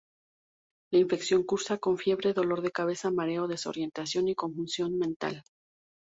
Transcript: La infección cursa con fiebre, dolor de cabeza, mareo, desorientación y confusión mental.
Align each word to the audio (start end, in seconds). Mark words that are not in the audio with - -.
La 0.91 0.97
infección 0.97 1.43
cursa 1.43 1.77
con 1.77 1.99
fiebre, 1.99 2.33
dolor 2.33 2.63
de 2.63 2.71
cabeza, 2.71 3.11
mareo, 3.11 3.47
desorientación 3.47 4.27
y 4.29 4.33
confusión 4.33 4.97
mental. 4.97 5.43